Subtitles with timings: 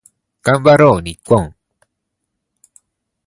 [0.41, 1.53] 頑張ろう日本